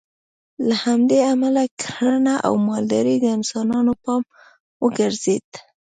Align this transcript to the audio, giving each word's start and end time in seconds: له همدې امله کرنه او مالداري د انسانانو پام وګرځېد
له 0.67 0.75
همدې 0.85 1.19
امله 1.33 1.63
کرنه 1.83 2.35
او 2.47 2.53
مالداري 2.67 3.15
د 3.21 3.25
انسانانو 3.37 3.93
پام 4.03 4.23
وګرځېد 4.83 5.47